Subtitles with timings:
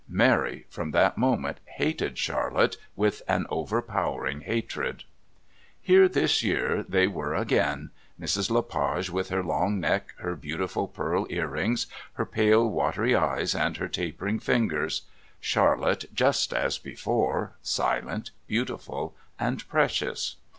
[0.09, 5.03] Mary, from that moment, hated Charlotte with an overpowering hatred.
[5.79, 7.91] Here this year they were again.
[8.19, 8.49] Mrs.
[8.49, 13.53] Le Page with her long neck, her beautiful pearl ear rings, her pale watery eyes
[13.53, 15.03] and her tapering fingers;
[15.39, 20.37] Charlotte just as before, silent, beautiful and precious.